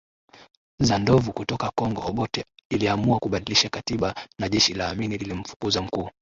za 0.79 0.97
ndovu 0.99 1.33
kutoka 1.33 1.71
Kongo 1.75 2.01
Obote 2.07 2.45
iliamua 2.69 3.19
kubadilisha 3.19 3.69
katiba 3.69 4.15
na 4.39 4.49
jeshi 4.49 4.73
la 4.73 4.89
Amini 4.89 5.17
lilimfukuza 5.17 5.81
Mkuu 5.81 6.09